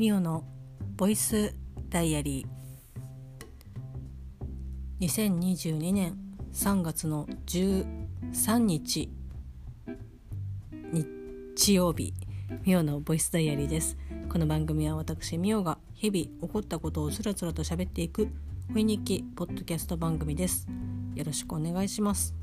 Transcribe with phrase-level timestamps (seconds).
[0.00, 0.44] ミオの
[0.96, 1.54] ボイス
[1.90, 5.06] ダイアリー。
[5.06, 6.16] 2022年
[6.54, 9.10] 3月の13日
[10.90, 12.14] 日曜日
[12.64, 13.98] ミオのボイスダイアリーです。
[14.30, 18.30] この番組は私ミオが日々起こったことをつらつらと喋っていく
[18.72, 20.66] 恋日記ポッドキャスト番組です。
[21.14, 22.34] よろしくお願いします。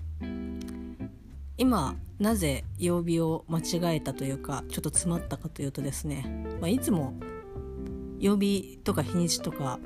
[1.58, 7.16] 今なぜ曜日を間違えたというかちょっと詰まったかというとですね、まあ、いつも
[8.20, 9.80] 曜日とか日にちとか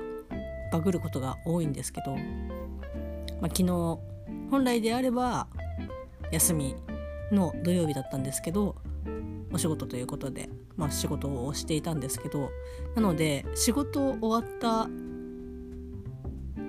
[0.72, 3.98] バグることが多いんですけど、まあ、昨日
[4.50, 5.46] 本来であれば
[6.30, 6.74] 休み
[7.30, 8.76] の土曜日だったんですけど
[9.52, 12.50] お仕事ということで、まあ、仕事をしていたんですけど
[12.94, 14.88] なので仕事終わった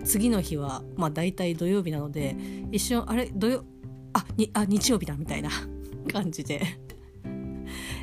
[0.05, 2.35] 次の日はまあ大体土曜日なので
[2.71, 3.63] 一瞬あれ土曜
[4.11, 5.49] あにあ日曜日だみたいな
[6.11, 6.61] 感じで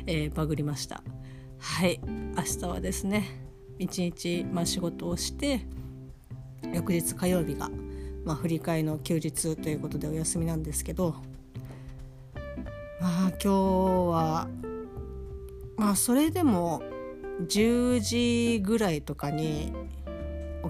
[0.07, 1.03] えー、バグりました。
[1.59, 1.99] はい。
[2.35, 3.50] 明日はですね
[3.81, 5.65] 一日、まあ、仕事をして
[6.71, 7.69] 翌日火曜日が、
[8.23, 11.15] まあ、振り替えの休日ということでお休みなんですけど
[13.01, 14.47] まあ今日は
[15.77, 16.83] まあそれでも
[17.47, 19.73] 10時ぐらいとかに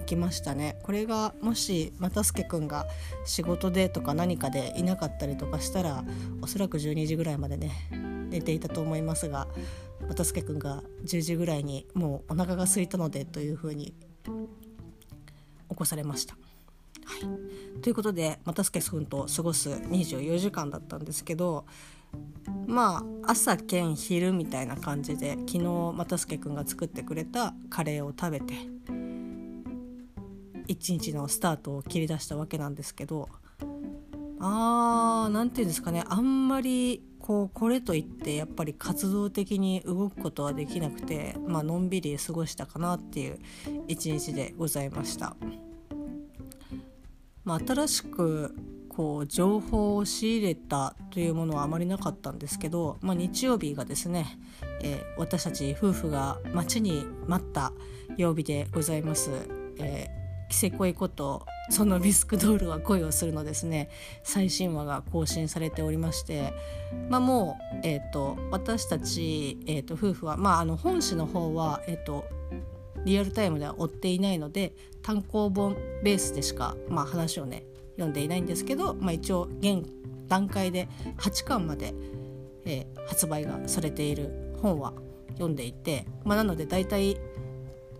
[0.06, 0.78] きましたね。
[0.82, 2.86] これがもし又助君が
[3.26, 6.02] 仕事でとか何かでいなかったりとかしたら
[6.40, 7.72] おそらく12時ぐらいまでね
[8.32, 9.46] 寝ていたと思いますが
[10.08, 13.94] 又助君が10時ぐらいにもうお腹が空いたのでというふうに
[15.68, 16.34] 起こされました。
[17.04, 21.66] はい、ということで又助君と過ごす24時間だったんですけど
[22.66, 25.58] まあ朝兼昼みたいな感じで昨日
[25.94, 28.54] 又助君が作ってくれたカレーを食べて
[30.68, 33.28] 一日のスタートを切り出したわけなんですけど
[34.40, 43.38] あー何て言うんですかねあんまりこうこれといってやっぱり活動的に動くことはできなくて、まあのんびり過ごしたかなっていう
[43.86, 45.36] 一日でございました。
[47.44, 48.54] まあ、新しく
[48.88, 54.38] こう情報を仕入れたというものはあまりなかったんですけど、まあ、日曜日がですね、
[54.80, 57.72] えー、私たち夫婦が待ちに待った
[58.16, 59.30] 曜日でございます。
[59.78, 60.21] えー
[60.52, 63.88] キセコイことそのビスクドールは恋をするのですね。
[64.22, 66.52] 最新話が更新されておりまして、
[67.08, 72.26] まあ、もう、えーと、私たち、えーと、夫婦は、まあ、あの本誌の方は、えーと、
[73.06, 79.86] リアルタイムでは追っていないので単行本ベースでしか、まあ、話をね読んでいないんですけど、まあ、一応現
[80.28, 81.94] 段階で8巻まで、
[82.66, 84.92] えー、発売がされている本は
[85.28, 87.16] 読んでいて、まあ、なので大体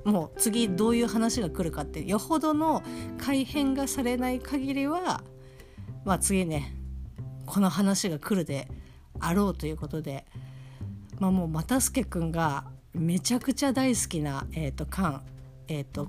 [0.04, 2.82] もう次どういう話が来るかってよほどの
[3.18, 5.22] 改変がされない限りは
[6.04, 6.76] まあ次ね
[7.46, 8.68] この話が来るで
[9.20, 10.26] あろうということで
[11.18, 12.64] まあもう又助君が
[12.94, 15.22] めちゃくちゃ大好きな、えーと、缶、
[15.66, 16.08] えーと、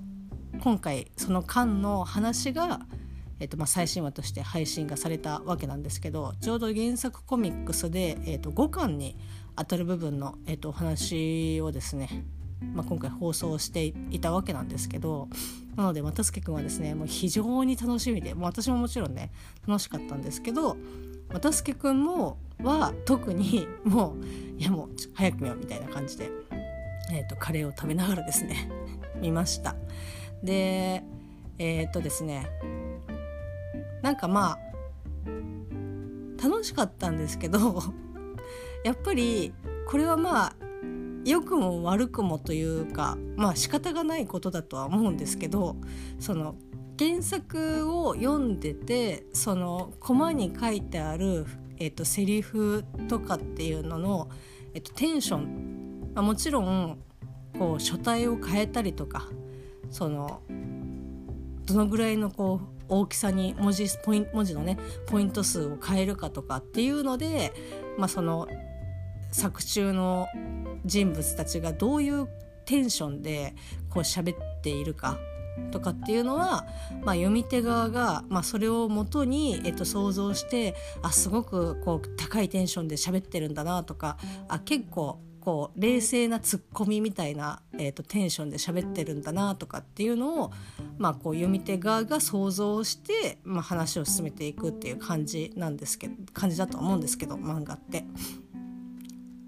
[0.60, 2.80] 今回その缶の話が、
[3.40, 9.16] えーとまあ、最新話として配信がされたわけなんですけどちょうど原作コミックスで、えー、と5巻に
[9.56, 12.24] あたる部分の、えー、とお話をですね
[12.74, 15.28] まあ、今回放送していたわけなんですけど
[15.76, 19.30] なので又助君はですねもう非常に楽しみでもう私ももちろんね
[19.66, 20.76] 楽しかったんですけど
[21.32, 26.30] 又助君もは特にもういやもう早く見ようみたいな感じで、
[27.12, 28.70] えーと、カレーを食べながらですね
[29.20, 29.74] 見ました。
[30.42, 31.02] で
[31.58, 32.46] えっ、ー、とですね
[34.02, 34.58] なんかまあ
[36.42, 37.82] 楽しかったんですけど
[38.84, 39.54] やっぱり
[39.88, 40.56] これはまあ
[41.24, 45.76] 良くも悪くもというかまあ仕方がないことだとは思うんですけど
[46.18, 46.56] その
[46.98, 51.46] 原作を読んでてそのコマに書いてある、
[51.78, 54.28] えっと、セリフとかっていうのの、
[54.74, 56.98] えっと、テンション、まあ、もちろん
[57.58, 59.28] こう書体を変えたりとか
[59.90, 60.40] その
[61.66, 67.52] どのぐらいのこう大きさに文字ポイン文字のねポイント数を変えるかとかっていうので、
[67.98, 68.46] まあ、その
[69.32, 70.28] 作中の
[70.84, 72.28] 人物たちがどういう
[72.64, 73.54] テンションで
[73.90, 75.18] こう喋っているか
[75.70, 76.66] とかっていうのは、
[77.02, 90.52] まあ、読み手側が、まあ、それをもとに、えっと、想像してあすごくこう高いテンションで喋ってるんだなとかあ結構こう冷静なツッコミみたいな、えーと、テンションで喋ってるんだなとかっていうのを、
[90.96, 98.04] まあ、こう読み手側が想像して、まあ、話を進めていくっていう感じなんですけど感じだと思うんですけど漫画って。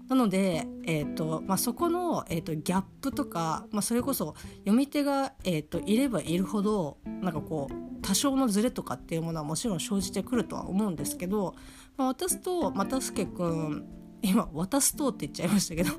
[0.07, 11.55] なので、えーとまあ、そこの、えーと、ギャップとか、まあ、それこそ読み手が、えーと、いればいるほどなんかこう多少のズレとかっていうものはもちろん生じてくるとは思うんですけど、
[11.97, 13.85] まあ、私と又助君
[14.21, 15.91] 今渡すとって言っちゃいましたけど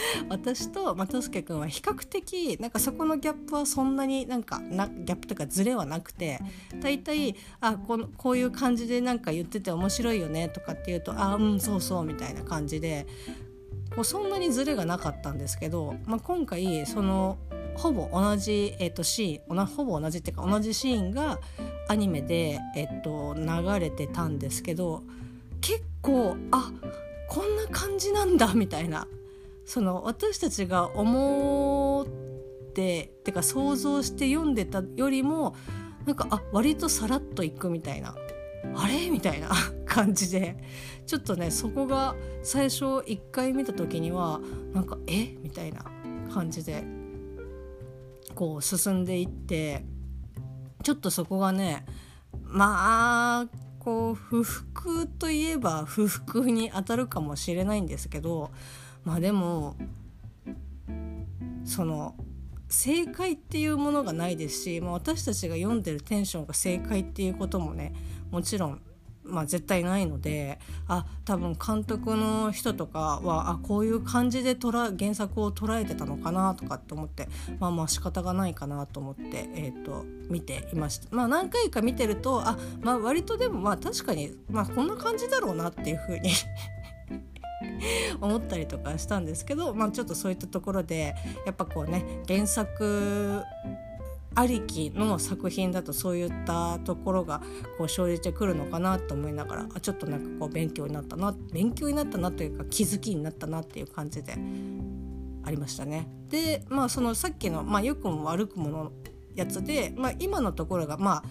[0.28, 6.40] 私と又助君は比較的なんかそこのギャップはそんなになんかなギャップとかズレはなくて
[6.80, 13.06] 大体あこのこういう感じでなんか言ってて面白いよねとかって言うとあうんそうそうみたいな感じで
[13.94, 17.38] こうそんなにズレがなかったんですけど、まあ、今回その
[17.74, 21.38] ほぼ同じ、えー、とシーンほぼ同じっていうか同じシーンが
[21.88, 25.02] アニメで、えー、と流れてたんですけど
[25.60, 26.70] 結構あ
[27.28, 29.06] こんな感じなんだみたいな。
[29.64, 35.54] その私たちが思っててか想像して読んでたよりも
[36.04, 38.14] なんかあ割とさらっといくみたいな。
[38.74, 39.10] あれ？
[39.10, 39.50] みたいな
[39.86, 40.56] 感じで。
[41.06, 44.40] ちょっとねそこが最初1回見た時には
[44.72, 45.36] なんかえ？
[45.42, 45.84] みたいな
[46.32, 46.84] 感じで
[48.34, 49.84] こう進んでいって
[50.82, 51.84] ちょっとそこがね
[52.44, 53.46] まあ
[53.80, 58.52] こう不服といえば不服に当たるかもしれないんですけど
[59.04, 59.76] まあでも
[61.64, 62.14] その
[62.68, 67.92] 正解っていうものがないですし、まあ、私たちが読んでるテンションが正解っていうこともね
[68.30, 68.80] もちろん
[69.24, 70.58] まあ、絶対ないので
[70.88, 77.28] あ多分監督の人とかはあこういう感じで捉原作を捉えてたのかなとかって思って
[77.60, 81.06] まあまあ仕方がないかなと思って、えーと、見ていました。
[81.14, 86.30] まあ、何回か見てるとあ、まあ、割とでもまあ確かに、まあ、こんな感じだろうなっていう風に
[88.20, 91.14] 思ったりとかしたんですけど、まあ、ちょっとそういったところで
[91.46, 93.42] やっぱこうね原作
[94.34, 97.42] ありきの作品だとそういったところが
[97.76, 104.32] こう生じてくるのかなと思いながらちょっとなんかこう勉強になったな勉強になったなというか気づきになったなっていう感じで
[105.44, 106.08] ありましたね。
[106.28, 108.92] でまあそのさっきの、まあ、良くも悪くもの
[109.34, 111.24] やつで、まあ、今のところがまあ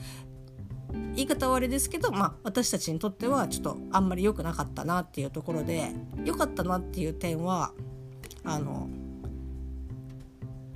[1.16, 5.92] 言い方はあれですけど、まあ、私たちにとってはちょっとあんまり良くなかったなっていうところで
[6.26, 7.74] 良かったなっていう点は
[8.44, 8.90] あの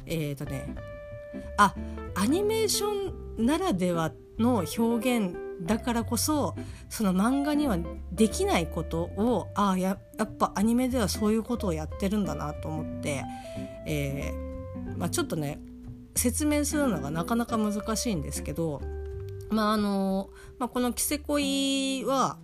[0.06, 0.75] えっ、ー、とね
[1.57, 1.73] あ
[2.15, 6.56] アニメーションならではの表現だからこそ
[6.89, 7.77] その漫画には
[8.11, 13.23] できないことをあややっぱアニメではそういうことをやってるんだなと思って、
[13.88, 15.59] えーまあ、ちょっとね
[16.15, 18.81] 説明するのがなかなか難しいんですけど、
[19.56, 20.30] まああの
[20.60, 22.38] まあ、この「キセコイは」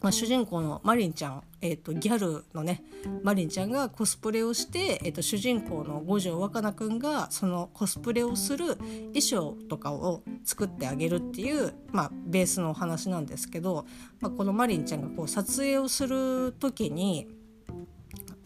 [0.00, 2.84] まあ、主人公のマリンちゃんえーと、ギャルのね
[3.24, 13.86] マリンちゃんがコスプレをして、えーと、主人公の五条若菜くんがそのコスプレをする衣装とかを作ってあげるっていう、まあ、ベースのお話なんですけど、
[14.20, 17.26] まあ、このマリンちゃんがこう撮影をする時に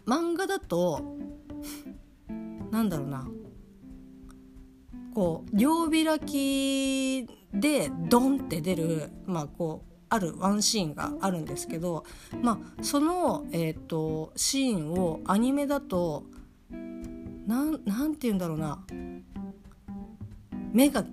[0.06, 1.18] 漫画だと
[2.70, 3.28] なんだろうな
[5.14, 12.04] こう両開きでドンって出るまあこうあるワンシーンがあるんですけど、
[12.42, 16.24] まあ、その、えーと、シーンをアニメだと
[17.46, 18.84] なんなんて言うんだろうな。
[20.72, 21.04] 目が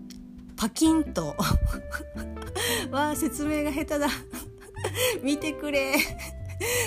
[0.55, 1.35] パキンと
[2.91, 4.07] わあ説明が下手だ。
[5.23, 5.95] 見てくれ。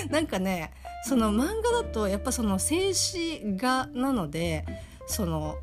[0.09, 0.71] なんかね
[1.05, 4.65] その漫画だとやっぱその静止画なので
[5.07, 5.57] その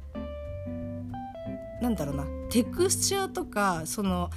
[1.80, 2.26] なんだろうな。
[2.50, 4.30] テクスチャーとかその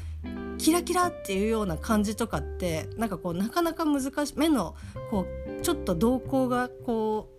[0.58, 4.76] キラキラっていうような感じとかってなんかこうなかなか難しい目の
[5.12, 5.26] こ
[5.60, 7.30] うちょっと瞳孔がこ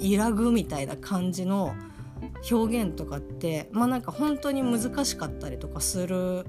[0.00, 1.74] う揺らぐみたいな感じの
[2.50, 6.46] 表現とかってまあなんか本当に難しかったりとかする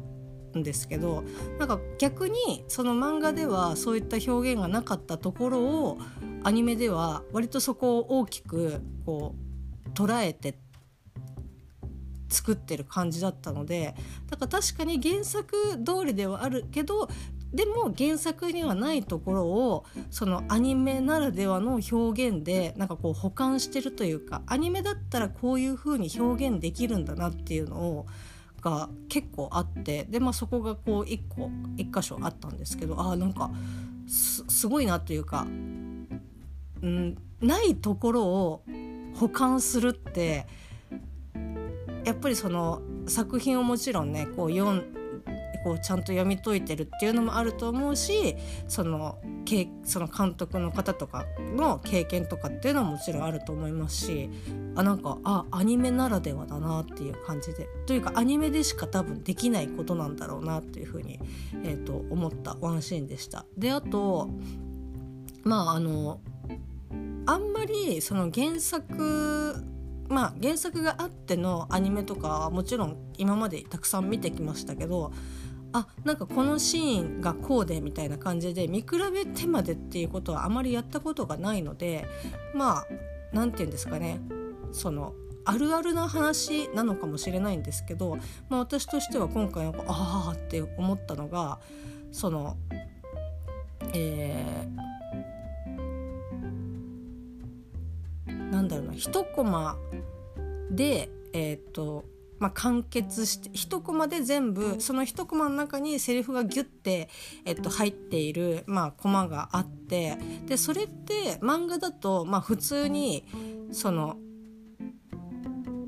[0.58, 1.24] んですけど
[1.60, 6.00] なんか逆にその漫画ではそういった表現がなかったところを
[6.44, 9.36] アニメでは割とそこを大きくこ
[9.86, 10.56] う捉えて
[12.34, 13.96] 作ってる感じだったので
[14.30, 17.08] だから確かに原作通りではあるけど
[17.54, 28.06] でも原作にはないところをそのアニメならではの表現でなんかこう保管してるというかアニメだったらこういう風に表現できるんだなっていうのを
[28.64, 33.52] が結構あってで、まあ、そこがこう1個1箇所あったんですけどあなんか
[34.08, 35.46] すごいなというか、
[36.82, 38.64] うん、ないところを
[39.16, 40.48] 保管するって
[42.06, 45.04] やっぱりその作品をもちろんねこう読ん
[45.64, 48.36] こうちゃんと読み解いてるっていうのもあると思うし
[48.68, 54.30] そのけその監督の方とかの経験とかっていうのはもちろんあると思いますし
[54.76, 61.20] あなんかあアニメならではだなっていう感じでというかアニメでしか多分できないことなんだろうなっていうふうに、
[61.64, 63.46] えー、と思ったワンシーンでした。
[63.58, 64.30] であと
[65.44, 66.20] まああの
[67.26, 69.73] あんまりその原作
[70.14, 75.12] まあ原作があってのアニメとかはもちろん今までたくさん見てきましたけど
[75.74, 82.06] あなんかこのシーンがこうでみたいな感じで見比べてまでっていうことはあまりやったことがないので
[82.54, 82.88] まあ
[83.34, 84.22] 何て言うんですかね。
[84.72, 85.14] その
[85.46, 88.18] あるあるな話なのかもしれないんですけど、
[88.50, 91.60] まあ、私としては今回なんかああって思ったのが
[92.12, 92.56] その
[93.94, 94.93] えー、
[98.54, 99.78] なんだろうな一コマ
[100.70, 102.06] でえっ、ー、と
[102.40, 107.08] まあ、完結して一コマで全部その一コマの中にセリフがギュッて、
[107.46, 113.24] えっと、入っている、まあ、コマがあってでそれって漫画だと、まあ、普通に
[113.72, 114.18] その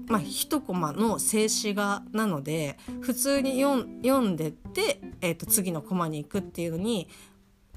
[0.08, 7.10] まあ、一コマの静止画なので普通に読んでって、えー、と次のコマに行くっていうのに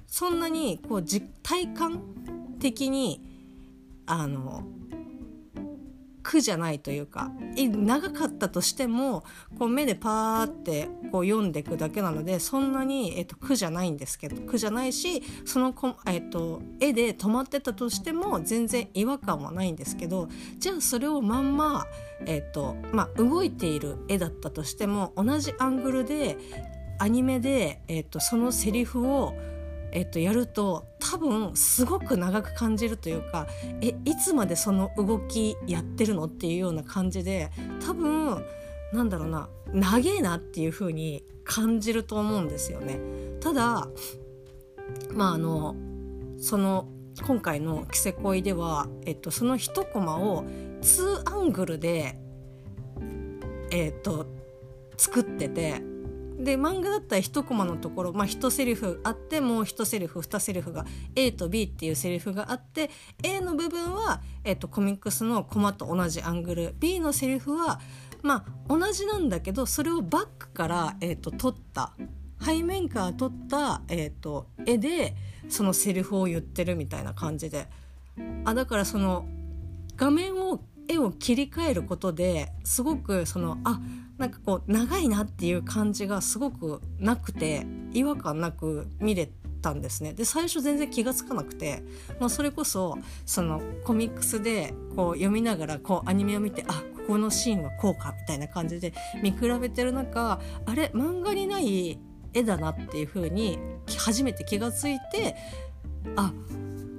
[0.07, 2.01] そんなにこう実体感
[2.61, 3.28] 的に
[4.09, 4.65] あの
[6.29, 9.25] 苦じゃないというか長かったとしても
[9.59, 21.87] こう目でパーってこう読んでいくだけなのでそんなに、えっと、苦じゃないんですけど苦じゃないしそのこ、えっと、絵で止まってたとしても全然違和感はないんですけどじゃあそれをまんま、
[22.27, 26.37] えっとまあ、動いている絵だったとしても同じアングルで
[26.99, 29.35] アニメで、えっと、そのセリフを
[29.93, 33.47] えっと、やると多分すごく長く感じるというか
[33.81, 37.51] えいつまでその動きやってるのっていうような感じで
[37.85, 38.45] 多分
[38.93, 43.01] なんだろうな長えなっていう風に感じると思うんですよね。
[43.41, 43.89] ただ
[45.11, 45.75] まああの
[46.39, 46.89] その
[47.27, 50.45] 今回の「キセコイ」では、えっと、その一コマを
[50.83, 52.19] 2アングルで、
[53.71, 54.27] えっと、
[54.97, 55.83] 作ってて
[56.39, 62.91] で漫画だったら一コマのところ、まあ、一セリフあってもう一セリフ二セリフが A と B っていうセリフがあって
[63.23, 66.75] A の部分は、えーと、コミックスのコマと同じアングル。
[66.79, 67.81] B のセリフは
[68.23, 71.93] まあ同じなんだけどそれをバックから、えーと、撮った。
[72.41, 75.17] 背面から撮った、えーと絵で
[75.49, 77.69] そのセリフを言ってるみたいな感じで。
[78.45, 79.27] あだからその
[79.97, 83.81] 画面を絵を切り替えることですごくそのあ
[84.19, 89.31] なんかこう長いなっていう感じがすごくなくて違和感なく見れ
[89.63, 90.13] たんですね。
[90.13, 91.83] で最初全然気が付かなくて、
[92.21, 101.99] まあ、それこそそのコミックスでこう読みながらこうアニメを見てあここのシーンはこうかみたいな感じで見比べてる中あれ漫画にない
[102.35, 103.59] 絵だなっていう風に
[103.99, 105.35] 初めて気が付いて
[106.17, 106.33] あ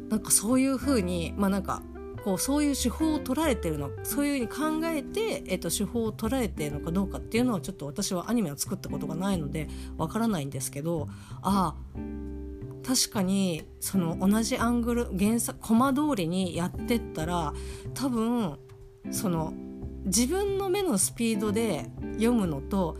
[0.10, 1.84] なんかそういう風にまあなんか
[2.24, 11.08] こうそういう手法を取られてるのそういうふうに考えて、えっと、手法を取られてるのかどうかっていうのはちょっと私はアニメを作ったことがないのでわからないんですけど
[11.42, 12.00] ああ
[12.86, 17.54] 確かにその同じアングル原作コマ通りにやってったら
[17.94, 18.58] 多分
[19.12, 19.54] その
[20.06, 22.98] 自分の目のスピードで読むのと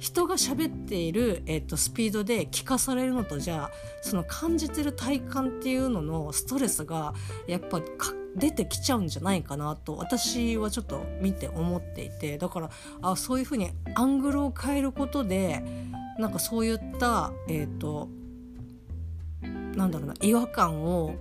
[0.00, 7.14] 人が喋っている、えーと、スピードで聞かされるのとじゃあその感じてる体感っていうののストレスが
[7.46, 7.82] やっぱ
[8.34, 12.70] 出てきちゃうんじゃないかなと私はちょっと見て思っていてだから
[13.02, 15.62] あそういうふうにアングルを変えることで
[16.18, 18.08] なんかそういったえっ、と
[19.76, 21.14] なんだろうな違和感を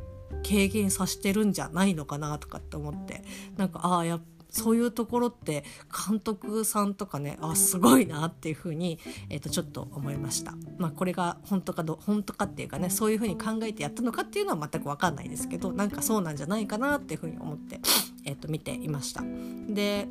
[0.48, 3.24] 軽減させてるんじゃないのかなとかって思って
[3.58, 5.64] なんかああやっぱそういうところって
[6.08, 10.54] 監督さんとかねあすごいなっていうふうに、えー、とちょっと思いました。
[10.78, 17.80] まあ、これが本当かど本当かっていうかねそういうふうに考えてやったのかっていうのは全く分かんないですけどなんかそうなんじゃないかなっていうふうに思って、
[18.26, 19.24] えー、と見ていました。
[19.70, 20.08] で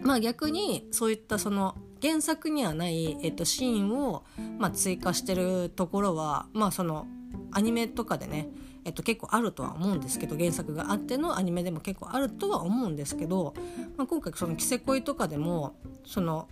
[0.00, 4.24] まあ逆にそういったその原作にはない、えっと、シーンを、
[4.58, 7.06] まあ、追加してるところはまあその
[7.52, 8.48] アニメとかでね
[8.84, 13.54] えっと、結構あるとは思うんですけど原作があってのアニメでも結構あるとは思うんですけど、
[13.96, 16.48] まあ、今回その「キセコイ」とかでもその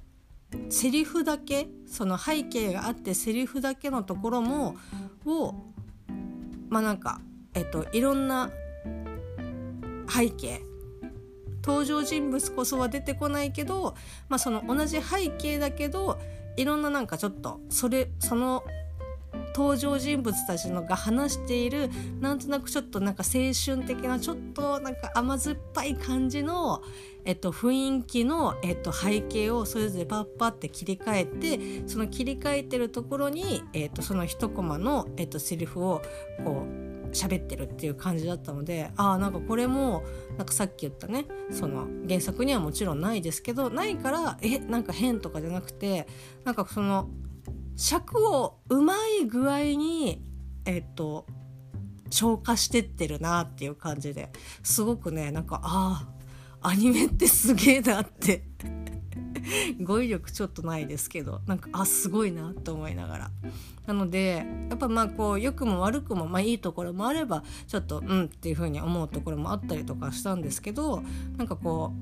[0.69, 4.77] セリフだけその背景があってセリフだけのところも
[5.27, 5.55] を
[6.69, 7.21] まあなんか、
[7.55, 8.51] えっと、いろんな
[10.09, 10.63] 背景
[11.65, 13.95] 登場人物こそは出てこないけど、
[14.29, 16.19] まあ、その同じ背景だけど
[16.57, 18.65] いろんななんかちょっとそれその
[19.55, 21.91] 登場人物たちのが話している
[22.21, 26.83] なんとなくちょっとなんか青春的なちょっとなんか甘酸っぱい感じの、
[27.25, 36.03] えっと、雰囲気の、えっと、背景をそれぞれパッパって切り替えてその切り替えてるところに、えっと、その一コマの、えっと、セリフを
[36.45, 40.03] こう喋ってるっていう感じだったのでああなんかこれも
[40.37, 46.07] なんかさっき言ったねその原作にはもちろんないですけどないからえなんか変とかじゃなくて
[46.45, 47.09] なんかその
[47.77, 50.23] 尺をうまい具合に
[50.65, 51.27] えっと
[52.11, 54.31] 消化してってるなっていう感じで
[54.63, 56.07] すごくねなんかあ
[56.61, 58.45] あアニメってすげえなって
[59.83, 63.31] 語彙力ちょっとないですけどなんかあすごいなと思いながら。
[63.87, 71.03] なのでやっぱまあこう良くも悪くもまあいいところもあればちょっとうんっていう風に思うところもあったりとかしたんですけど
[71.37, 71.93] なんかこ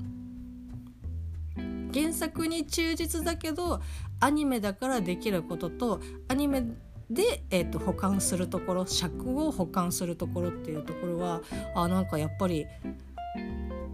[1.57, 1.61] う
[1.91, 3.81] 原作に忠実だけど
[4.21, 5.99] アニメだからできることと
[6.29, 6.63] アニメ
[7.09, 11.41] で、えーと、保管するところ尺を保管するところっていうところは
[11.75, 12.65] あなんかやっぱり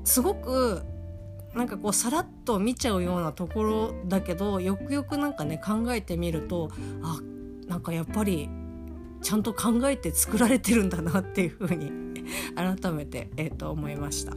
[0.04, 0.84] すごく
[1.56, 6.70] なんかこうさらっと見ちゃうようなところだけどよくよくなんかね考えてみると
[7.02, 7.20] あ
[7.68, 8.50] なんかやっぱり
[9.24, 11.92] ちゃんと考えて作られてるんだなっていうふうに
[12.56, 14.34] 改めて、えー、と思いました。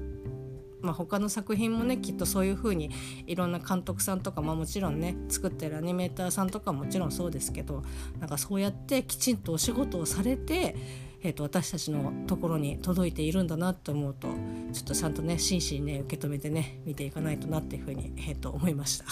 [0.83, 2.91] まあ、他の作品もねきっとそういう風に
[3.27, 7.83] いろんな監督さんとか、まあ、もちろんね作ってるアニメーターさんとかもちろんそうですけど
[8.19, 10.77] なんかそうやってきちんとお仕事をされて
[11.23, 14.29] えーと、私たちのところに届いているんだなと思うと
[14.73, 19.05] ちょっとちゃんとね真摯にね受け止めてね見ていかないとなっていうふうに、えーと、思いました。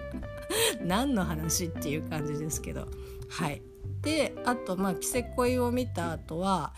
[0.84, 2.86] 何の話っていう感じですけど。
[3.28, 3.62] はい。
[4.02, 6.72] であとまあ「キセ恋」を見た後は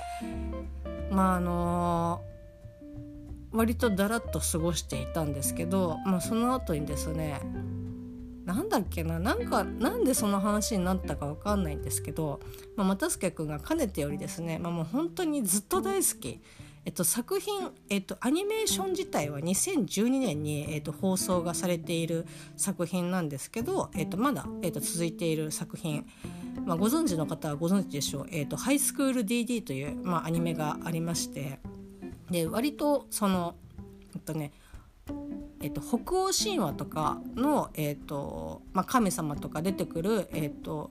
[1.10, 2.27] まああのー、
[3.52, 7.40] 割とだらっと過ごしていたんですけど、まあ、その後にですね
[8.44, 12.40] なんだっけななんかなんでその話になったか分かんないんですけど、
[12.76, 16.40] まあ、又助君がかねてよりですね、まあ、もう本当にずっと大好き。
[16.84, 22.26] えっと、作品、えっと、アニメーション自体は2012年に、えっと、放送がされている
[22.56, 26.06] 作品なんですけど、えっと、まだ、えっと、続いている作品、
[26.64, 31.58] まあ、ご存知の方はご存知でしょう「えっと、ハイスクール DD」という、まあ、アニメがありまして。
[32.30, 33.54] で割とその、
[34.14, 34.52] えっとね、
[35.60, 40.90] えっと、北欧神話とかの、えっとまあ、神様とか出てくる、えっと、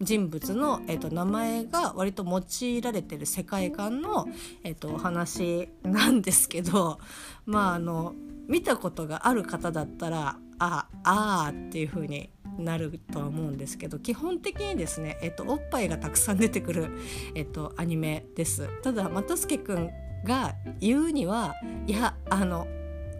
[0.00, 4.26] 人物の、えっと、名前が割と用いられてる世界観の、
[4.64, 6.98] えっと、お話なんですけど
[7.46, 8.14] まああの
[8.48, 16.90] 見たことがある方だったらああっていう風になるとは思うんですけど基本的にですね、えっと、おっぱいがたくさん出てくる、
[17.34, 18.68] えっと、アニメです。
[18.82, 19.90] ただ又助君
[20.24, 21.54] が言うには
[21.86, 22.66] いやあの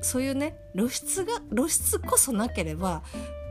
[0.01, 3.03] そういうね露出が露出こそなければ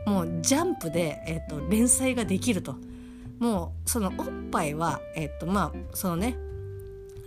[0.06, 2.76] もうジャンプで、えーと、連載ができると
[3.40, 6.38] もうそのおっぱいはえっ、ー、とまあそのね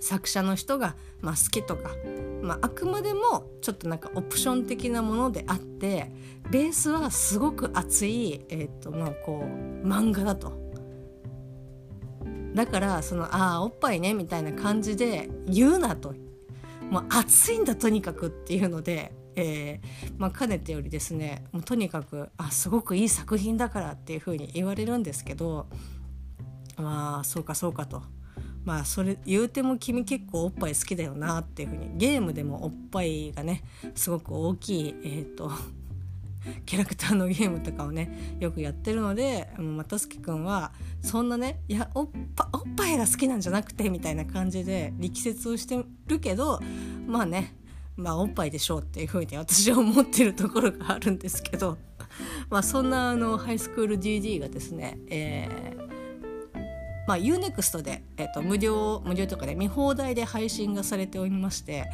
[0.01, 1.91] 作者の人が、まあ、好きとか、
[2.43, 6.13] まあ、あくまでもちょっとなんかオプション的なものであって
[6.51, 10.66] ベースはすごく熱い、えーとまあ、こう漫画だと。
[12.57, 16.15] だからそのああおっぱいねみたいな感じで言うなと
[16.91, 25.67] もう暑いんだとにかくっていうので、えーまあ、かねてよりですねもうとにかくあすごくいい作品だからっていうふうに言われるんですけど
[26.79, 28.03] まあそうかそうかと。
[28.65, 33.63] まあそれ言うても君結構おっぱい好きだよなっていうふうにゲームでもおっぱいがね
[33.95, 35.53] すごく大きいえっ、ー、と
[36.65, 46.61] キャラクターのゲームとかをねよくやってるので又助君はそんなねいやおっぱおっぱいが好きなんじゃなくてみたいな感じで力説をしてるけど
[47.07, 47.55] まあね
[47.97, 51.79] まあおっぱいでしょうっていうふうに私は思ってるところがあるんですけど
[52.51, 55.87] まあそんなあのハイスクール DD がですね、えー
[57.07, 61.85] まあ、UNEXT で、えーと、無料無料とかで見放題で配信がされておりまして、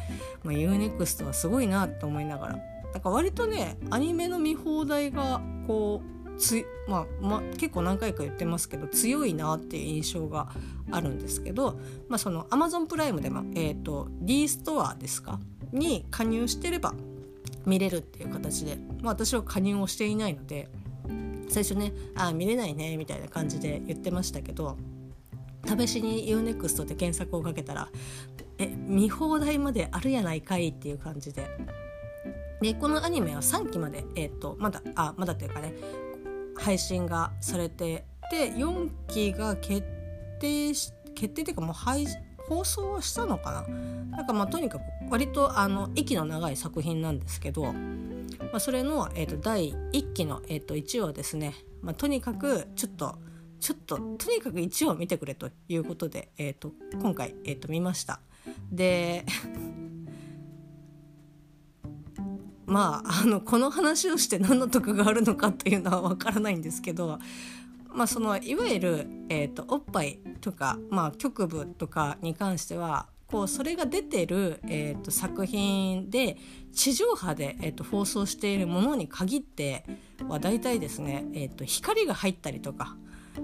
[0.43, 10.49] まあ、UNEXT はすごいなと思いながらなんか割とねアニメの見放題がこうつ、まあ、まあ結構何回か言ってますけど強いなっていう印象が
[10.91, 15.39] あるんですけど、まあ、その Amazon プライムでも、えーと、D ストアですか？
[15.71, 16.93] に加入してれば
[17.65, 20.69] 見れるっていう形で、まあ、私は加入をしていないので
[21.49, 24.77] 最初ね「あ見れないね」みたいな感じで言ってましたけど
[25.65, 27.89] 試しに UNEXT で検索をかけたら
[28.59, 31.47] 「え見放題まであるやないかい」っていう感じで
[32.63, 35.73] でこのアニメは3期まで、えーと、まだあまだというかね
[36.55, 39.83] 配信がされてで4期が決
[40.39, 42.07] 定し決定っていうかもう配
[42.47, 44.17] 放送はしたのかな？
[44.17, 47.73] なんかまあとにかく割とあの息の長い作品なんですけど、ま
[48.53, 53.17] あ、それの、えーと、第1期の、えーと、1話ですね、まあ、とにかくちょっと
[53.59, 56.71] ちょっととにかく1話見てくれということで、えーと、
[57.01, 58.21] 今回、えー、と見ました。
[58.71, 59.25] で
[62.65, 67.19] まああのこの話をして何の得があるのかっていうのは分からないんですけど、
[67.93, 76.37] まあ、そのいわゆる、えーと、おっぱいとか、まあ、局部とかに関してはこうそれが出てる、えーと、作品で
[76.71, 79.85] 地上波で、えーと、放送しているものに限って
[80.27, 82.95] は大体ですね、えーと、光が入ったりとか、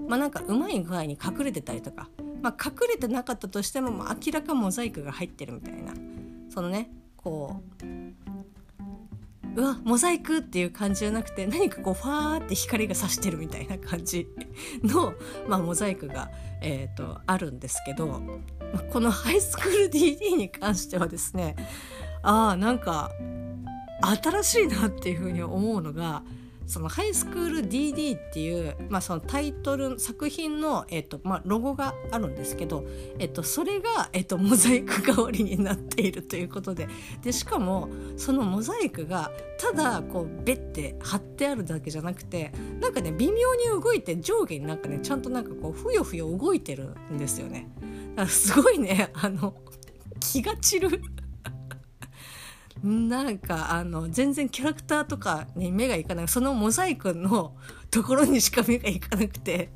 [0.08, 2.08] まあ、なんかうまい具合に隠れてたりとか、
[2.40, 5.92] まあ、隠れてなかったとしても、まあ、明らかモザイクが入ってるみたいな
[6.48, 7.84] そのねこう
[9.56, 14.28] うわモザイクっていう感じじゃなくて何かこうファーって光が差してるみたいな感じ
[14.82, 15.14] の、
[15.48, 16.30] まあ、モザイクが、
[16.62, 18.22] えーと、あるんですけど、
[18.92, 21.56] このハイスクール DD に関してはですね
[22.22, 23.10] ああなんか
[24.22, 26.22] 新しいなっていうふうに思うのが
[26.70, 32.86] そのハイスクール DD っていう、まあ、そのタイトル作品の、えっとまあ、ロゴがあるんですけど、
[33.18, 36.88] えっと、それが、えっと、モザイク代わりになっているということで
[37.22, 47.68] でしかもそのモザイクがただこうベッて貼ってあるだけじゃなくてなんかね微妙に動いて上下になんかねちゃんとなんかこうふよふよ動いてるんですよね。
[48.14, 49.54] だからすごいねあの
[50.20, 51.02] 気が散る
[52.82, 57.54] なんかあの全然キャラクターとかに目がいかないそのモザイクの
[57.90, 59.70] ところにしか目がいかなくて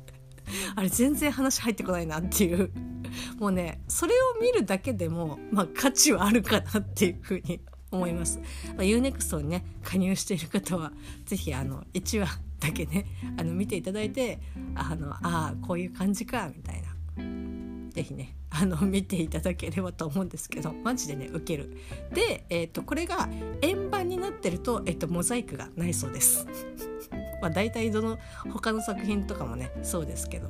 [0.75, 2.71] あれ全然話入ってこないなっていう
[3.37, 8.39] もうねそれを見るだけでも、まあ、価値はあるかなっていうふうに 思います。
[8.75, 10.91] まあ、UNEXT にね加入している方は
[11.25, 13.05] 是非あの1話だけね
[13.37, 14.39] あの見ていただいて
[14.73, 17.64] あのあこういう感じかみたいな
[17.95, 21.77] 是非ねあの見ていただければと思うんですけどマジでねウケる。
[22.11, 23.29] で、えーと、これが
[23.61, 26.45] 円盤になってると,、えーと、モザイクがないそうです。
[27.41, 28.17] まあ大体どの
[28.51, 30.49] 他の作品とかもねそうですけど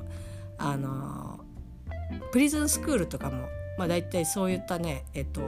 [0.58, 5.40] あのー、プリズンスクールとかも、まあ、大体そういったねえっ、ー、と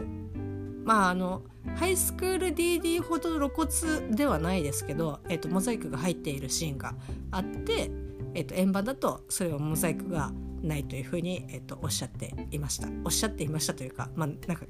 [0.85, 1.43] まああの
[1.77, 6.95] ハイスクール DD ほど露骨ではないですけど、えーと、モザイクが入っているシーンが
[7.31, 7.91] あって、
[8.39, 12.89] えーと円盤だとそれはモザイクがないというふうに、えっと、おっしゃっていました。
[13.05, 14.65] おっしゃっていましたというか、まあ、なんか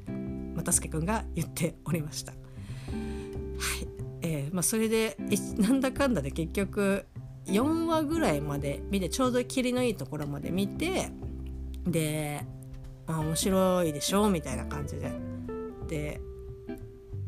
[0.55, 2.33] 又助君が言っておりました。
[2.33, 3.89] はい。
[4.21, 5.17] えーまあ、それで
[5.59, 7.07] なんだかんだで結局
[7.47, 11.13] 4話ぐらいまで見てちょうど切りのいいところまで見て
[11.87, 12.45] で、
[13.07, 15.13] まあ、面白いでしょうみたいな感じで。
[15.87, 16.21] で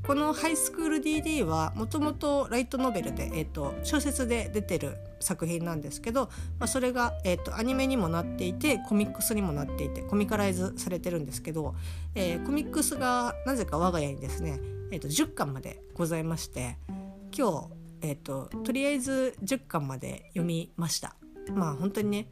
[0.06, 11.74] この「ハイスクール DD は」もともとライトノベルで、えーと、小説で出てる作品なんですけど、まあ、それが、えーと、アニメにもなっていてコミックスにもなっていてコミカライズされてるんですけど、
[12.14, 16.78] えー、コミックスがなぜか我が家にですね、えーと、10巻までございまして
[17.36, 17.68] 今日、
[18.02, 21.14] えー、ととりあえず10巻まで読みました。
[21.54, 22.26] まあ本当にね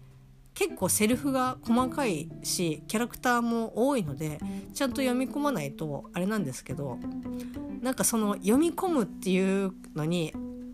[0.55, 4.41] 結構セリフが細かいしキャラクターも多いので
[4.75, 6.99] ちゃんと読み込まないとあれなんですけど
[7.81, 10.33] なんかその読み込むっていうのに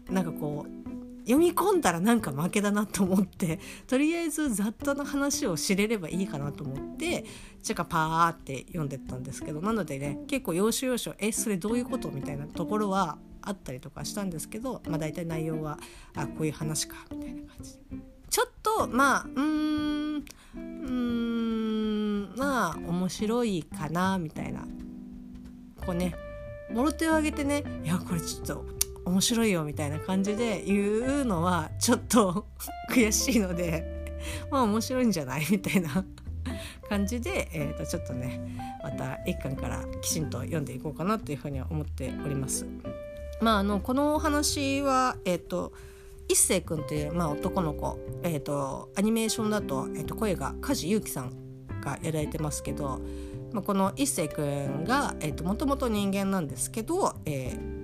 [0.08, 0.83] なんかこう
[1.24, 7.24] 読み込んだらなんか負けだなと思ってとりあえず雑多な話を知れればいいかなと思って
[7.62, 15.78] ちょっとパーって読んでったんですけどなのでね結構要所要所えそれどういうことみたいなところはあったりとかしたんですけど、まあ、大体内容は
[16.14, 18.14] あこういう話かみたいな感じで。
[18.30, 20.24] ちょっとまあうーん
[20.56, 24.66] うんまあ面白いかなみたいな
[25.86, 26.16] こうね
[26.72, 28.64] もろ手を挙げてねいやこれちょっと
[29.04, 32.46] 面白いよみたいな感じで言うのはちょっと
[32.90, 34.06] 悔しいので
[34.50, 36.04] まあ面白いんじゃないみたいな
[36.88, 38.40] 感じで、 えー、とちょっとね
[38.82, 42.66] また一巻からきちんと読んでいこうかなというふうには思っております。
[43.40, 45.72] まあ、あのこのお話は、えーと
[46.28, 51.32] 一星くんっていう、まあ、男の子、えーと、アニメーションだと,、えーと、声が梶裕貴さん
[51.82, 53.00] がやられてますけど、
[53.52, 57.83] まあ、この一星くんがもともと人間なんですけど、えー、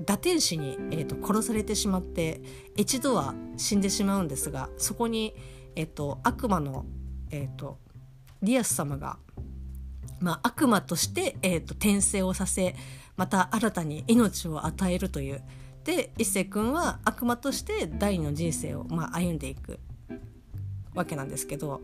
[0.00, 2.40] 打天使に、えーと、殺されてしまって
[2.76, 5.34] 一度は死んでしまうんですがそこに、
[5.74, 6.84] えー、と悪魔の、
[7.30, 7.78] えー、と
[8.42, 9.18] リアス様が、
[10.20, 12.74] まあ、悪魔として、えー、と転生をさせ
[13.16, 15.42] また新たに命を与えるという。
[15.84, 19.78] で一星君は悪魔として第二の人生を、まあ、歩んでいく
[20.94, 21.80] わけなんですけど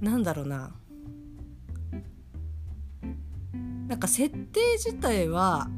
[0.00, 0.72] なんだろうな
[3.88, 5.68] なんか設定自体は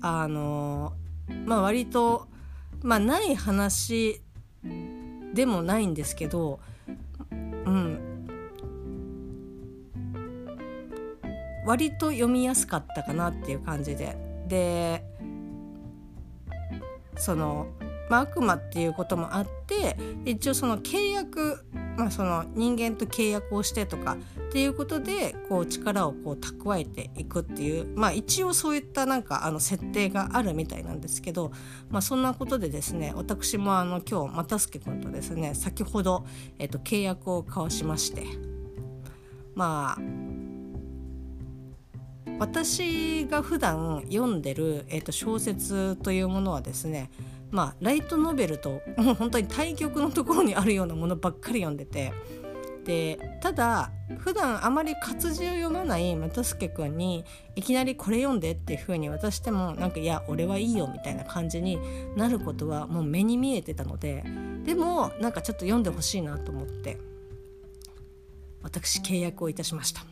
[0.00, 0.94] あの
[1.46, 2.26] まあ割と
[2.82, 4.22] まあない話
[5.34, 6.60] でもないんですけど
[7.30, 7.34] う
[7.70, 7.98] ん。
[11.66, 14.16] 割と読みやすかったかなっていう感じで。
[14.48, 15.04] で
[17.18, 17.66] その、
[18.08, 21.64] まあ、悪魔っていうこともあって一応その契約、
[21.96, 24.16] まあ、その人間と契約をしてとか
[24.48, 31.52] っていうことでこう力をこう蓄えていくっていう、まあ、一応そういったなんかあの設定があるみたいなんですけど、
[31.90, 36.24] まあ、そんなことでですね私もあの今日又助君とですね先ほど、
[36.58, 38.24] えっと、契約を交わしまして
[39.54, 40.38] まあ
[42.38, 47.10] 私が普段読んでる、えー、と小説というものはですね
[47.50, 48.82] まあライトノベルと
[49.18, 52.12] 本当に対極のところにあるようなものばっかり読んでて
[52.84, 61.78] でただ普段あまり活字を読まない又助君にいきなりこれ読んでっていう風に渡してもなんかいや俺はいいよみたいな感じに
[62.16, 64.24] なることはもう目に見えてたので
[64.64, 66.98] でもなんかちょっと読んでほしいなと思って
[68.62, 70.02] 私契約をいたしました。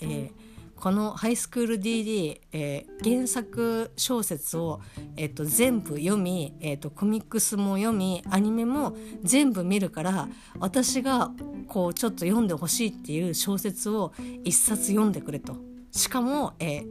[0.00, 0.53] えー
[0.84, 4.82] この「ハイスクール DD、えー、原作小説を、
[5.16, 11.30] えーと、全部読み、えーと、コミックスも読みアニメも全部見るから私が
[11.68, 14.12] こうちょっと読んでほしいっていう小説を
[14.44, 15.56] 一冊読んでくれと
[15.90, 16.86] しかも、えー、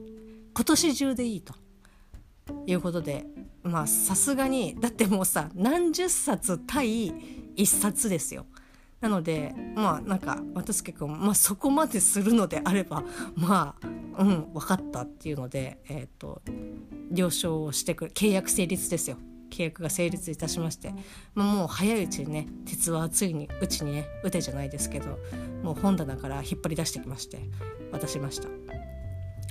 [0.56, 1.54] 今年中でいいと
[2.66, 3.28] いうことで
[3.62, 7.14] まあさすがにだってもうさ何十冊対
[7.56, 8.48] 一冊ですよ。
[9.04, 13.04] なのでまあなんか渡助君、まあ、そこまでするのであれば
[13.36, 13.88] まあ
[14.18, 16.42] うん分かったっていうので、えーと、
[17.12, 19.18] 了承をしてく契約成立ですよ
[19.52, 20.94] 契約が成立いたしまして、
[21.36, 25.20] まあ、もう早いうちにね鉄はついにうちにね打てじゃないですけど
[25.64, 27.42] もう本棚から引っ張り出してきまして
[27.92, 28.48] 渡しました。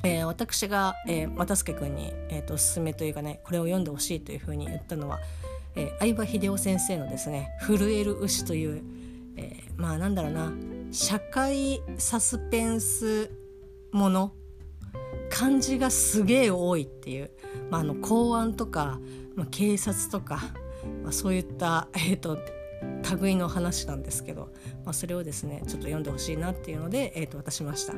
[0.05, 5.21] えー、私が、えー、又助君に、えーと、おすすめというかねこれを読んでほしいというふうに言ったのは、
[5.77, 9.02] えー、相葉秀夫先生のですね「震える牛」という
[9.37, 10.53] えー、まあなんだろうな。
[10.91, 13.31] 社会サスペンス
[13.93, 14.33] もの。
[15.31, 17.31] 漢字がすげえ多いっていう、
[17.71, 19.01] まあ、あの公安とか、
[19.35, 20.37] まあ、警察とか、
[21.03, 22.39] まあ、そういった、えーと、
[23.21, 24.53] 類の話なんですけど、
[24.85, 27.95] まあ、それをですねちょっと読んでほしいなっていうので、えーと、渡しました。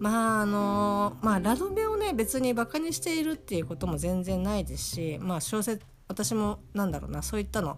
[0.00, 7.76] まああのまあラノベをね別にバカにしているっていうことも全然ないですしまあ小説私もなんだろうなそういったの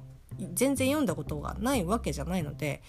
[0.54, 2.82] 全然読んだことがないわけじゃないので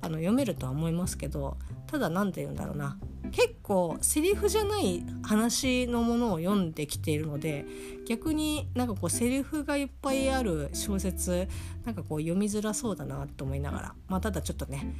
[0.00, 1.56] あの読めるとは思いますけど
[1.86, 2.98] ただ何て言うんだろうな。
[3.30, 7.66] 結構セリフじゃない話のものを読んできているので
[8.06, 11.48] 逆になんかこうセリフがいっぱいある小説
[11.84, 14.94] なんかこう読みづらそうだなと思いながら、まあ、ただちょっとね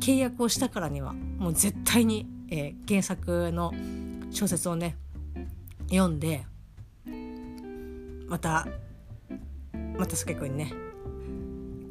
[0.00, 3.72] 契約をしたからにはもう絶対に、えー、原作の
[4.30, 4.96] 小説をね
[5.88, 6.44] 読んで
[8.28, 8.66] また
[9.98, 10.91] またすけくんにね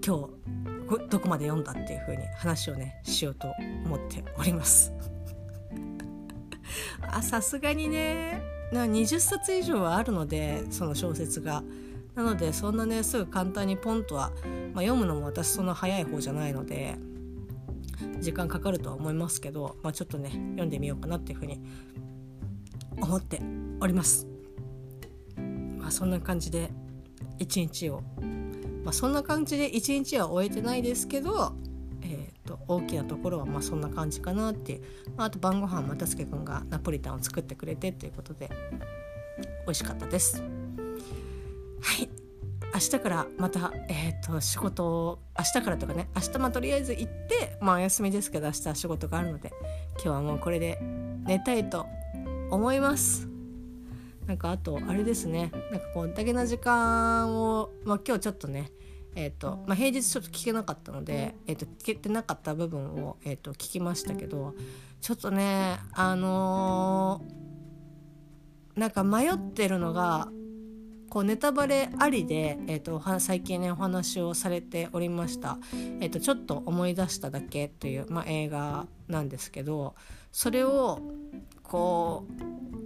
[0.05, 0.29] 今
[0.97, 3.47] 日どこまで読んだっていう風に話をねしようと
[3.85, 4.91] 思っております
[7.07, 8.41] あさすがにね
[8.73, 11.63] な20冊以上はあるのでその小説が
[12.15, 14.31] なのでそんなねすぐ簡単にポンとは、
[14.73, 16.97] まあ、読むのも私そんな早い方じゃないので
[18.19, 21.61] 時間かかるとは思いますけど、まあ、ちょっとね読んでみようかなっていうふうに
[22.97, 23.41] 思って
[23.79, 24.27] おります。
[25.77, 26.71] まあ、そんな感じで
[27.39, 28.03] 一日を
[28.83, 31.53] まあ、そんな感じで一日は終えてないですけど、
[32.01, 34.81] えーと、大きなところはまあそんな感じかなっていう、
[35.15, 38.49] まあ、あと晩ご飯又助君がナポリタンを作ってくれてということで
[39.65, 40.41] 美味しかったです。
[40.41, 40.47] は
[42.01, 42.09] い
[42.73, 49.51] 明日からまた、えーと、仕事を明日からとかね明日まとりあえず行ってまあお休みですけど明日仕事があるので
[49.95, 50.79] 今日はもうこれで
[51.25, 51.85] 寝たいと
[52.49, 53.30] 思います。
[54.27, 55.51] なんかあとあれですね。
[55.71, 58.71] なんかこうだけの時間を、まあ、今日ちょっとね
[59.15, 64.53] えーとまあ、平日ちょっと聞けなかったので、えーと、聞けてなかった部分を、えーと、聞きましたけど
[65.01, 70.29] ちょっとねあのー、なんか迷ってるのが
[71.09, 75.57] こうネタバレありで、えーと、最近ねお話をされておりました、
[75.99, 79.93] えーとちょっと思い出しただけという、まあ、映画なんですけど
[80.31, 81.01] それを
[81.63, 82.80] こう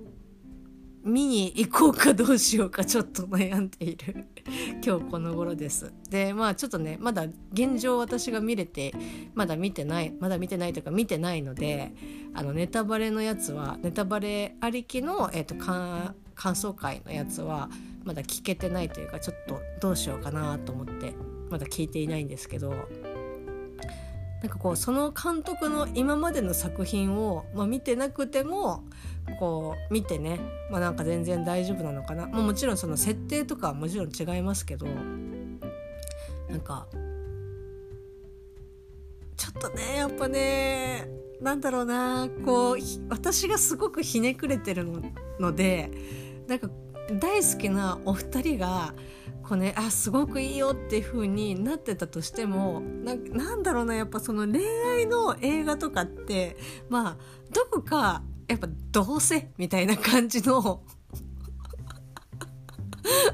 [1.05, 4.25] 見に行こうかどうしようかちょっと悩んでいる
[4.83, 5.93] 今日この頃です。
[6.09, 8.91] でまあちょっとねまだ現状私が見れて
[9.35, 11.93] まだ見てないまだ見てないというか見てないので
[12.33, 16.15] あのネタバレのやつはネタバレありきの、えーと、感
[16.55, 17.69] 想会のやつは
[18.03, 21.13] まだ聞けてないというかちょっとどうしようかなと思って
[21.49, 22.73] まだ聞いていないんですけど
[24.41, 28.83] なんかこうその監督の今までの作品を、まあ、見てなくても
[29.39, 34.85] こう見てね、まあ、なんか全然大丈夫なのかな、まあ、もちろんその設定とかはもちろん違いますけど
[36.49, 36.87] なんか
[39.35, 41.07] ちょっとねやっぱね
[41.41, 42.77] なんだろうなこう
[43.09, 44.85] 私がすごくひねくれてる
[45.39, 45.91] ので
[46.47, 46.69] なんか
[47.19, 48.93] 大好きなお二人が
[49.47, 53.13] こうねあすごくいいよっていう風になってたとしてもな
[53.55, 54.63] んだろうなやっぱその恋
[54.97, 56.57] 愛の映画とかって
[56.89, 57.17] まあ
[57.53, 60.81] どこかやっぱどうせみたいな感じの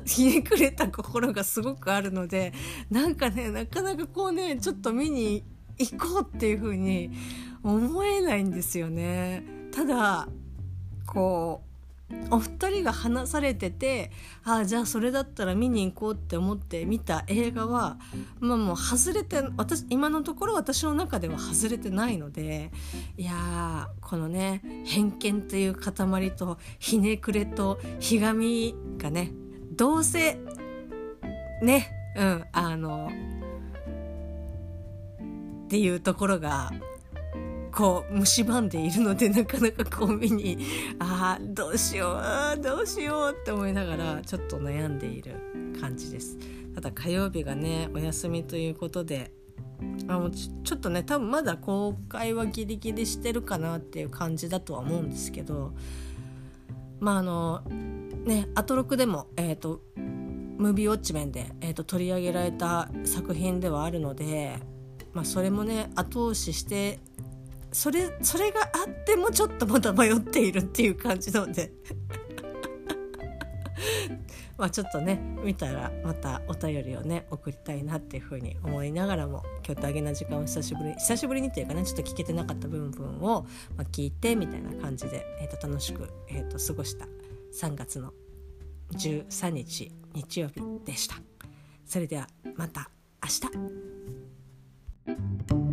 [0.06, 2.54] ひねくれた心がすごくあるので
[2.90, 5.46] なんかねなかなかこうねちょっと見に
[5.78, 7.10] 行こうっていう風に
[7.64, 9.44] 思えないんですよね。
[9.72, 10.28] ただ
[11.08, 11.71] こう
[12.30, 14.12] お二人が話されてて
[14.44, 17.98] ああじゃあそれだったら見に行こうって思って見た映画は
[18.40, 22.72] まあもう外れて私今のところ私の中では外れてないので
[23.18, 29.32] いやこのね偏見という塊とひねくれとひがみがね
[29.76, 30.40] どうせ
[31.62, 33.10] ねうんあの
[35.66, 36.72] っていうところが
[37.72, 40.58] こう蝕んでいるのでなかなかこう見に
[41.00, 42.20] ああどうしよ
[42.58, 45.36] うどうしようって思いながらちょっと悩んでいる
[45.80, 46.38] 感じです。
[46.76, 49.34] ただ火曜日がねお休みということで
[50.08, 55.74] あもうちょっとね多分まだ公開はギリギリしてるかなっていう感じだとは思うんですけど
[57.00, 57.62] まああの
[58.26, 64.60] ねアトロクでもえっ、ー、とムービーウォッチメンで、えーと取り上げられた作品ではあるので、
[65.14, 67.00] まあ、それもね後押しして
[67.72, 71.72] それそれがあってもちょっとまだ迷っているっていう感じなので
[74.58, 83.46] まあちょっとね見たらまたお便りをね送りたいなっていうふうに思いながらも今日大変な時間を久しぶり久しぶりにっていうかねちょっと聞けてなかった部分を、
[83.78, 87.08] まあ、聞いてみたいな感じで、えー、と楽しく、えー、と過ごした。
[87.54, 88.14] 3月の
[88.94, 91.16] 13日日曜日でした。
[91.86, 92.90] それではまた
[93.24, 93.30] 明
[95.56, 95.71] 日。